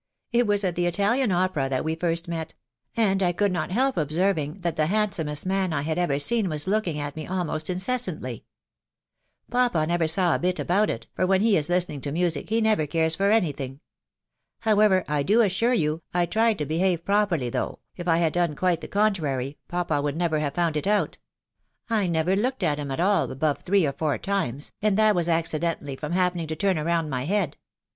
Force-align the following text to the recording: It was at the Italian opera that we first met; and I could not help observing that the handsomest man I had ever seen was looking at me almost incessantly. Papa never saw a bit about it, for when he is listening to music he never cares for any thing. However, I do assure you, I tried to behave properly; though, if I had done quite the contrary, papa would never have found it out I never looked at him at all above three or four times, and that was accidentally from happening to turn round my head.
It 0.31 0.47
was 0.47 0.63
at 0.63 0.75
the 0.75 0.87
Italian 0.87 1.31
opera 1.31 1.69
that 1.69 1.83
we 1.83 1.93
first 1.93 2.27
met; 2.27 2.55
and 2.97 3.21
I 3.21 3.31
could 3.31 3.51
not 3.51 3.69
help 3.71 3.97
observing 3.97 4.55
that 4.61 4.75
the 4.75 4.87
handsomest 4.87 5.45
man 5.45 5.71
I 5.73 5.83
had 5.83 5.99
ever 5.99 6.17
seen 6.17 6.49
was 6.49 6.65
looking 6.65 6.97
at 6.97 7.15
me 7.15 7.27
almost 7.27 7.69
incessantly. 7.69 8.43
Papa 9.51 9.85
never 9.85 10.07
saw 10.07 10.33
a 10.33 10.39
bit 10.39 10.57
about 10.57 10.89
it, 10.89 11.05
for 11.13 11.27
when 11.27 11.41
he 11.41 11.55
is 11.55 11.69
listening 11.69 12.01
to 12.01 12.11
music 12.11 12.49
he 12.49 12.61
never 12.61 12.87
cares 12.87 13.13
for 13.15 13.29
any 13.29 13.51
thing. 13.51 13.79
However, 14.61 15.05
I 15.07 15.21
do 15.21 15.41
assure 15.41 15.75
you, 15.75 16.01
I 16.15 16.25
tried 16.25 16.57
to 16.57 16.65
behave 16.65 17.05
properly; 17.05 17.51
though, 17.51 17.77
if 17.95 18.07
I 18.07 18.17
had 18.17 18.33
done 18.33 18.55
quite 18.55 18.81
the 18.81 18.87
contrary, 18.87 19.59
papa 19.67 20.01
would 20.01 20.17
never 20.17 20.39
have 20.39 20.55
found 20.55 20.77
it 20.77 20.87
out 20.87 21.19
I 21.91 22.07
never 22.07 22.35
looked 22.35 22.63
at 22.63 22.79
him 22.79 22.89
at 22.89 22.99
all 22.99 23.29
above 23.29 23.59
three 23.59 23.85
or 23.85 23.93
four 23.93 24.17
times, 24.17 24.71
and 24.81 24.97
that 24.97 25.13
was 25.13 25.29
accidentally 25.29 25.95
from 25.95 26.13
happening 26.13 26.47
to 26.47 26.55
turn 26.55 26.79
round 26.83 27.11
my 27.11 27.25
head. 27.25 27.55